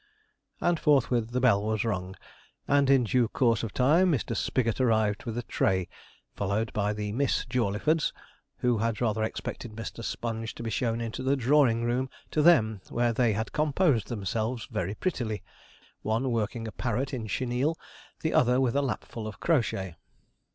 [0.59, 2.15] And forthwith the bell was rung,
[2.67, 4.35] and in due course of time Mr.
[4.35, 5.89] Spigot arrived with a tray,
[6.35, 8.11] followed by the Miss Jawleyfords,
[8.57, 10.03] who had rather expected Mr.
[10.03, 14.65] Sponge to be shown into the drawing room to them, where they had composed themselves
[14.71, 15.43] very prettily;
[16.01, 17.77] one working a parrot in chenille,
[18.21, 19.97] the other with a lapful of crochet.